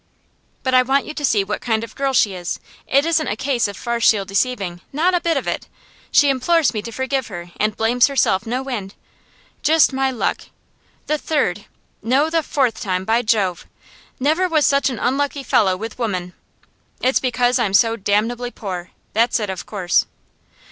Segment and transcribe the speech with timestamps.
[0.63, 2.59] 'But I want you to see what kind of girl she is.
[2.87, 5.67] It isn't a case of farcical deceiving not a bit of it!
[6.09, 8.95] She implores me to forgive her, and blames herself no end.
[9.61, 10.45] Just my luck!
[11.05, 11.65] The third
[12.01, 13.67] no, the fourth time, by Jove!
[14.19, 16.33] Never was such an unlucky fellow with women.
[16.99, 20.07] It's because I'm so damnably poor; that's it, of course!